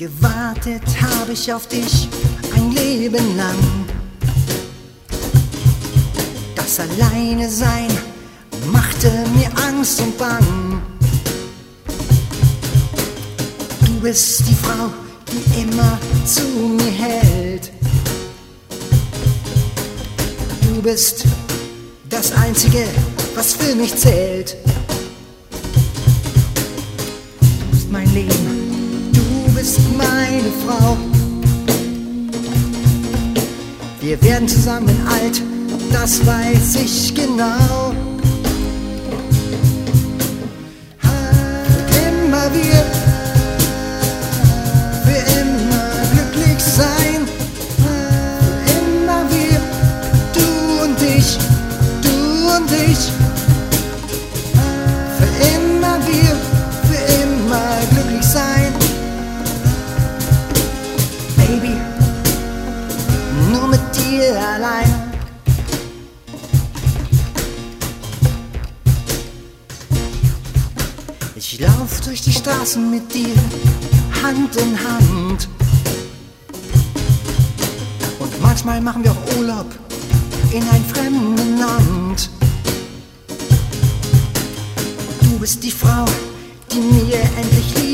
Gewartet 0.00 0.80
habe 0.98 1.32
ich 1.32 1.52
auf 1.52 1.66
dich 1.66 2.08
ein 2.56 2.70
Leben 2.70 3.36
lang. 3.36 3.58
Das 6.56 6.80
Alleine 6.80 7.50
sein 7.50 7.90
machte 8.72 9.10
mir 9.36 9.50
Angst 9.68 10.00
und 10.00 10.16
Bang. 10.16 10.80
Du 13.84 14.00
bist 14.00 14.48
die 14.48 14.54
Frau, 14.54 14.88
die 15.30 15.60
immer 15.60 15.98
zu 16.24 16.46
mir 16.78 16.90
hält. 16.90 17.70
Du 20.62 20.80
bist 20.80 21.24
das 22.08 22.32
Einzige, 22.32 22.86
was 23.34 23.52
für 23.52 23.74
mich 23.74 23.94
zählt. 23.94 24.56
Du 27.50 27.66
bist 27.70 27.92
mein 27.92 28.10
Leben, 28.14 28.69
du 29.80 29.88
bist 29.88 29.96
meine 29.96 30.50
Frau. 30.66 30.96
Wir 34.00 34.20
werden 34.22 34.48
zusammen 34.48 34.96
alt, 35.08 35.42
das 35.92 36.24
weiß 36.26 36.76
ich 36.76 37.14
genau. 37.14 37.94
Baby, 61.50 61.76
nur 63.50 63.66
mit 63.66 63.80
dir 63.96 64.40
allein. 64.54 65.12
Ich 71.34 71.58
lauf 71.58 72.00
durch 72.04 72.22
die 72.22 72.32
Straßen 72.32 72.88
mit 72.88 73.12
dir, 73.12 73.34
Hand 74.22 74.54
in 74.54 74.78
Hand. 74.78 75.48
Und 78.20 78.40
manchmal 78.40 78.80
machen 78.80 79.02
wir 79.02 79.10
auch 79.10 79.36
Urlaub 79.36 79.66
in 80.52 80.62
ein 80.62 80.84
fremden 80.84 81.58
Land. 81.58 82.30
Du 85.22 85.38
bist 85.40 85.64
die 85.64 85.72
Frau, 85.72 86.04
die 86.70 86.78
mir 86.78 87.20
endlich 87.36 87.74
Liebe 87.74 87.89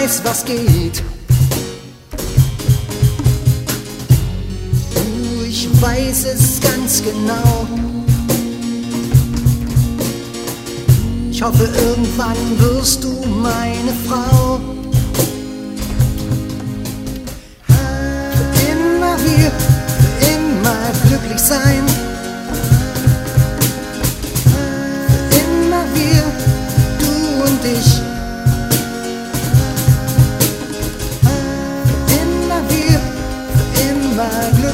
weiß, 0.00 0.22
was 0.24 0.44
geht. 0.44 1.02
Ich 5.48 5.68
weiß 5.80 6.24
es 6.26 6.60
ganz 6.60 7.02
genau. 7.02 7.66
Ich 11.30 11.42
hoffe, 11.42 11.64
irgendwann 11.64 12.36
wirst 12.58 13.04
du 13.04 13.24
meine 13.42 13.67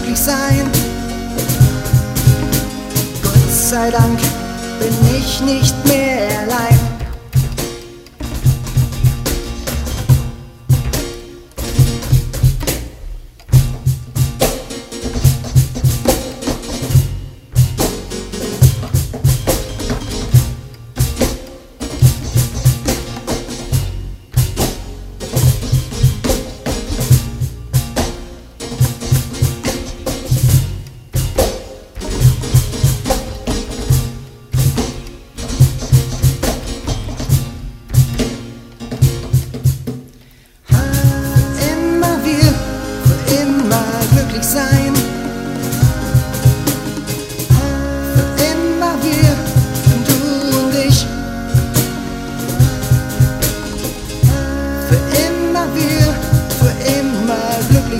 glücklich 0.04 0.19
sein. 0.19 0.70
Gott 3.22 3.50
sei 3.50 3.91
Dank 3.91 4.19
bin 4.78 5.16
ich 5.16 5.41
nicht 5.41 5.75
mehr 5.87 6.34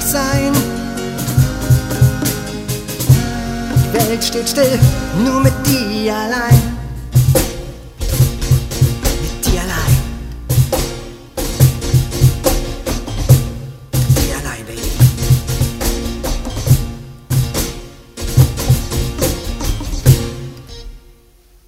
glücklich 0.05 0.11
sein. 0.11 0.53
Die 3.77 3.95
Welt 3.95 4.25
steht 4.25 4.49
still, 4.49 4.79
nur 5.25 5.41
mit 5.41 5.53
dir 5.67 6.15
allein. 6.15 6.74